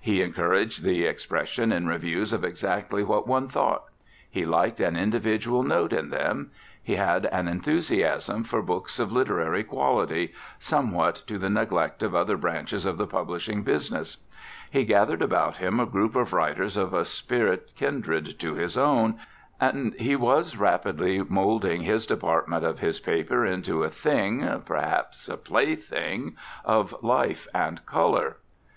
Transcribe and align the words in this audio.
He 0.00 0.22
encouraged 0.22 0.82
the 0.82 1.04
expression 1.04 1.70
in 1.70 1.86
reviews 1.86 2.32
of 2.32 2.42
exactly 2.42 3.04
what 3.04 3.28
one 3.28 3.46
thought; 3.46 3.84
he 4.28 4.44
liked 4.44 4.80
an 4.80 4.96
individual 4.96 5.62
note 5.62 5.92
in 5.92 6.10
them; 6.10 6.50
he 6.82 6.96
had 6.96 7.26
an 7.26 7.46
enthusiasm 7.46 8.42
for 8.42 8.60
books 8.60 8.98
of 8.98 9.12
literary 9.12 9.62
quality, 9.62 10.34
somewhat 10.58 11.22
to 11.28 11.38
the 11.38 11.48
neglect 11.48 12.02
of 12.02 12.12
other 12.12 12.36
branches 12.36 12.84
of 12.86 12.98
the 12.98 13.06
publishing 13.06 13.62
business; 13.62 14.16
he 14.68 14.84
gathered 14.84 15.22
about 15.22 15.58
him 15.58 15.78
a 15.78 15.86
group 15.86 16.16
of 16.16 16.32
writers 16.32 16.76
of 16.76 16.92
a 16.92 17.04
spirit 17.04 17.70
kindred 17.76 18.36
to 18.40 18.54
his 18.54 18.76
own; 18.76 19.20
and 19.60 19.94
he 19.94 20.16
was 20.16 20.56
rapidly 20.56 21.22
moulding 21.22 21.82
his 21.82 22.04
department 22.04 22.64
of 22.64 22.80
his 22.80 22.98
paper 22.98 23.46
into 23.46 23.84
a 23.84 23.90
thing, 23.90 24.60
perhaps 24.66 25.28
a 25.28 25.36
plaything, 25.36 26.34
of 26.64 26.96
life 27.00 27.46
and 27.54 27.86
colour. 27.86 28.38